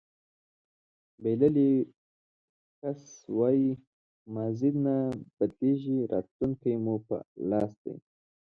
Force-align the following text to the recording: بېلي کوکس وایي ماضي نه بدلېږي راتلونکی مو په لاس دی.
بېلي 1.21 1.71
کوکس 2.79 3.05
وایي 3.37 3.69
ماضي 4.33 4.71
نه 4.83 4.95
بدلېږي 5.37 5.97
راتلونکی 6.11 6.73
مو 6.83 6.95
په 7.07 7.15
لاس 7.49 7.71
دی. 7.83 7.93